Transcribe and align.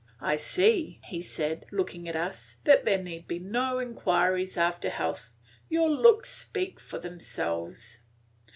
I 0.19 0.35
see," 0.35 0.99
he 1.03 1.21
said, 1.21 1.67
looking 1.71 2.09
at 2.09 2.15
us, 2.15 2.57
"that 2.63 2.85
there 2.85 2.97
need 2.97 3.27
be 3.27 3.37
no 3.37 3.77
inquiries 3.77 4.57
after 4.57 4.89
health; 4.89 5.31
your 5.69 5.91
looks 5.91 6.31
speak 6.31 6.79
for 6.79 6.97
themselves." 6.97 7.99